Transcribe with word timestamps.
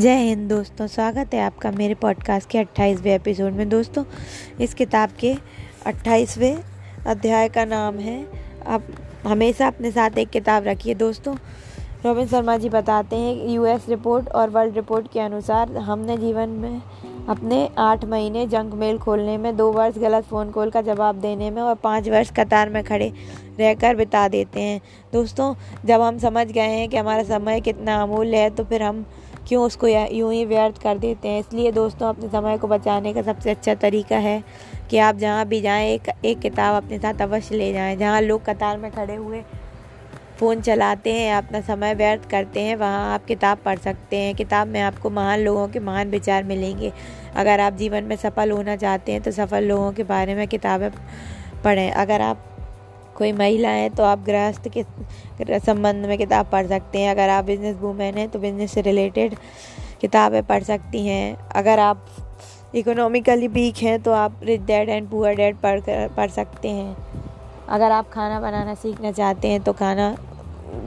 जय 0.00 0.16
हिंद 0.18 0.48
दोस्तों, 0.48 0.86
स्वागत 0.86 1.34
है 1.34 1.40
आपका 1.40 1.70
मेरे 1.70 1.94
पॉडकास्ट 1.94 2.48
के 2.50 2.58
अट्ठाईसवें 2.58 3.14
एपिसोड 3.14 3.52
में। 3.52 3.68
दोस्तों, 3.68 4.04
इस 4.60 4.74
किताब 4.74 5.10
के 5.20 5.34
अट्ठाईसवें 5.86 6.56
अध्याय 7.06 7.48
का 7.48 7.64
नाम 7.64 7.98
है। 7.98 8.16
आप 8.66 8.86
हमेशा 9.24 9.66
अपने 9.66 9.90
साथ 9.90 10.18
एक 10.18 10.30
किताब 10.30 10.64
रखिए। 10.64 10.94
दोस्तों, 10.94 11.34
रॉबिन 12.04 12.26
शर्मा 12.26 12.56
जी 12.56 12.68
बताते 12.68 13.16
हैं 13.16 13.48
यूएस 13.48 13.88
रिपोर्ट 13.88 14.28
और 14.28 14.50
वर्ल्ड 14.50 14.74
रिपोर्ट 14.74 15.12
के 15.12 15.20
अनुसार 15.20 15.76
हमने 15.76 16.16
जीवन 16.18 16.48
में 16.48 16.82
अपने 17.28 17.68
आठ 17.78 18.04
महीने 18.04 18.46
जंक 18.46 18.74
मेल 18.74 18.98
खोलने 18.98 19.36
में, 19.38 19.56
दो 19.56 19.72
वर्ष 19.72 19.98
गलत 19.98 20.24
फ़ोन 20.24 20.50
कॉल 20.50 20.70
का 20.70 20.80
जवाब 20.82 21.20
देने 21.20 21.50
में 21.50 21.62
और 21.62 21.74
पाँच 21.74 22.08
वर्ष 22.08 22.30
कतार 22.30 22.70
में 22.70 22.82
खड़े 22.84 23.12
रहकर 23.58 23.94
बिता 23.96 24.28
देते 24.28 24.60
हैं। 24.60 24.80
दोस्तों, 25.12 25.54
जब 25.84 26.00
हम 26.00 26.18
समझ 26.18 26.46
गए 26.46 26.60
हैं 26.60 26.88
कि 26.88 26.96
हमारा 26.96 27.22
समय 27.22 27.60
कितना 27.60 28.02
अमूल्य 28.02 28.36
है 28.36 28.50
तो 28.50 28.64
फिर 28.64 28.82
हम 28.82 29.06
क्यों 29.48 29.64
उसको 29.64 29.86
यूँ 29.86 30.32
ही 30.32 30.44
व्यर्थ 30.44 30.80
कर 30.82 30.98
देते 30.98 31.28
हैं? 31.28 31.40
इसलिए 31.40 31.72
दोस्तों, 31.72 32.08
अपने 32.08 32.28
समय 32.28 32.58
को 32.58 32.68
बचाने 32.68 33.12
का 33.14 33.22
सबसे 33.22 33.50
अच्छा 33.50 33.74
तरीका 33.74 34.16
है 34.18 34.42
कि 34.90 34.98
आप 34.98 35.16
जहाँ 35.16 35.44
भी 35.46 35.60
जाएँ, 35.60 35.90
एक 35.90 36.08
एक 36.24 36.38
किताब 36.40 36.82
अपने 36.84 36.98
साथ 36.98 37.22
अवश्य 37.22 37.56
ले 37.56 37.72
जाएँ। 37.72 37.96
जहाँ 37.96 38.20
लोग 38.20 38.44
कतार 38.44 38.78
में 38.78 38.90
खड़े 38.90 39.14
हुए 39.14 39.42
फ़ोन 40.38 40.60
चलाते 40.60 41.12
हैं, 41.12 41.34
अपना 41.34 41.60
समय 41.60 41.94
व्यर्थ 41.94 42.28
करते 42.30 42.60
हैं, 42.60 42.76
वहाँ 42.76 43.12
आप 43.14 43.24
किताब 43.24 43.58
पढ़ 43.64 43.78
सकते 43.78 44.16
हैं। 44.16 44.34
किताब 44.34 44.68
में 44.68 44.80
आपको 44.80 45.10
महान 45.10 45.40
लोगों 45.40 45.68
के 45.68 45.80
महान 45.80 46.10
विचार 46.10 46.44
मिलेंगे। 46.44 46.92
अगर 47.36 47.60
आप 47.60 47.72
जीवन 47.72 48.04
में 48.04 48.16
सफल 48.16 48.50
होना 48.50 48.76
चाहते 48.76 49.12
हैं 49.12 49.22
तो 49.22 49.30
सफल 49.30 49.64
लोगों 49.64 49.92
के 49.92 50.02
बारे 50.04 50.34
में 50.34 50.46
किताबें 50.48 50.90
पढ़ें। 51.64 51.90
अगर 51.92 52.20
आप 52.20 52.50
कोई 53.16 53.32
महिला 53.32 53.68
है 53.68 53.88
तो 53.90 54.02
आप 54.02 54.24
गृहस्थ 54.26 54.68
के 54.70 55.58
संबंध 55.60 56.06
में 56.06 56.16
किताब 56.18 56.46
पढ़ 56.52 56.66
सकते 56.66 56.98
हैं। 56.98 57.10
अगर 57.10 57.28
आप 57.28 57.44
बिज़नेस 57.44 57.76
वूमेन 57.76 58.18
हैं 58.18 58.28
तो 58.28 58.38
बिज़नेस 58.38 58.72
से 58.72 58.82
रिलेटेड 58.82 59.34
किताबें 60.00 60.42
पढ़ 60.42 60.62
सकती 60.62 61.06
हैं। 61.06 61.36
अगर 61.52 61.78
आप 61.78 62.06
इकोनॉमिकली 62.74 63.48
वीक 63.48 63.76
हैं 63.82 64.02
तो 64.02 64.12
आप 64.12 64.40
rich 64.44 64.60
dad 64.62 64.88
and 64.88 65.08
poor 65.10 65.34
dad 65.34 65.56
पढ़ 65.56 65.80
कर, 65.80 66.08
पढ़ 66.08 66.30
सकते 66.30 66.68
हैं। 66.68 66.96
अगर 67.68 67.90
आप 67.90 68.08
खाना 68.10 68.40
बनाना 68.40 68.74
सीखना 68.74 69.12
चाहते 69.12 69.48
हैं 69.48 69.62
तो 69.62 69.72
खाना 69.72 70.14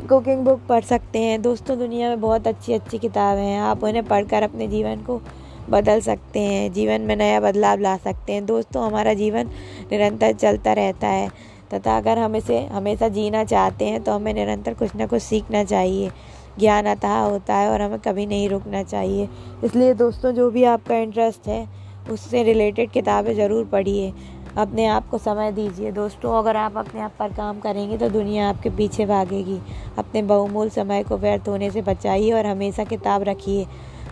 कुकिंग 0.10 0.44
बुक 0.46 0.60
पढ़ 0.70 0.84
सकते 0.84 1.20
हैं। 1.20 1.42
दोस्तों, 1.42 1.78
दुनिया 1.80 2.10
में 2.10 2.22
बहुत 2.22 2.48
अच्छी 2.48 2.74
अच्छी 2.74 2.98
किताबें 2.98 3.42
हैं। 3.42 3.60
आप 3.62 3.84
उन्हें 3.84 4.04
पढ़कर 4.06 4.44
अपने 4.44 4.68
जीवन 4.68 5.02
को 5.02 5.22
बदल 5.70 6.02
सकते 6.02 6.40
हैं। 6.40 6.72
जीवन 6.74 7.02
में 7.02 7.16
नया 7.16 7.40
बदलाव 7.40 7.80
ला 7.80 7.96
सकते 7.98 8.34
हैं। 8.34 8.46
दोस्तों, 8.46 8.86
हमारा 8.86 9.14
जीवन 9.14 9.50
निरंतर 9.92 10.34
चलता 10.34 10.74
रहता 10.74 11.08
है। 11.08 11.30
तथा 11.74 11.98
अगर 11.98 12.20
हम 12.20 12.36
इसे 12.36 12.60
हमेशा 12.68 13.08
जीना 13.10 13.44
चाहते 13.44 13.86
हैं 13.86 14.04
तो 14.04 14.12
हमें 14.12 14.34
निरंतर 14.34 14.74
कुछ 14.74 14.96
ना 14.96 15.08
कुछ 15.08 15.22
सीखना 15.24 15.64
चाहिए। 15.64 16.12
ज्ञान 16.60 16.86
अतः 16.86 17.18
होता 17.20 17.56
है 17.56 17.70
और 17.70 17.82
हमें 17.82 18.00
कभी 18.00 18.26
नहीं 18.26 18.48
रुकना 18.50 18.84
चाहिए। 18.84 19.28
इसलिए 19.64 19.94
दोस्तों, 19.96 20.32
जो 20.32 20.50
भी 20.52 20.64
आपका 20.66 20.96
इंटरेस्ट 20.98 21.48
है, 21.48 21.68
उससे 22.12 22.44
रिलेटेड 22.44 22.92
किताबें 22.92 23.34
ज़रूर 23.36 23.66
पढ़िए। 23.66 24.14
अपने 24.58 24.86
आप 24.88 25.10
को 25.10 25.18
समय 25.18 25.52
दीजिए। 25.52 25.92
दोस्तों, 25.92 26.34
अगर 26.34 26.56
आप 26.56 26.78
अपने 26.78 27.02
आप 27.02 27.12
पर 27.20 27.34
काम 27.34 27.60
करेंगे 27.60 27.98
तो 27.98 28.10
दुनिया 28.10 28.50
आपके 28.50 28.70
पीछे 28.70 29.06
भागेगी। 29.06 29.60
अपने 29.98 30.22
बहुमूल 30.24 30.70
समय 30.70 31.04
को 31.04 31.18
व्यर्थ 31.18 31.48
होने 31.50 31.72
से 31.72 31.82
बचाइए 31.84 32.32
और 32.32 32.46
हमेशा 32.46 32.84
किताब 32.86 33.24
रखिए, 33.24 33.66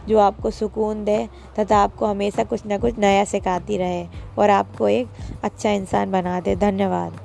जो 0.07 0.19
आपको 0.19 0.51
सुकून 0.51 1.03
दे 1.05 1.17
तथा 1.59 1.77
आपको 1.77 2.05
हमेशा 2.05 2.43
कुछ 2.43 2.65
ना 2.65 2.77
कुछ 2.77 2.99
नया 2.99 3.23
सिखाती 3.25 3.77
रहे 3.77 4.05
और 4.39 4.49
आपको 4.51 4.87
एक 4.89 5.07
अच्छा 5.43 5.69
इंसान 5.71 6.11
बना 6.11 6.39
दे। 6.39 6.55
धन्यवाद। 6.57 7.24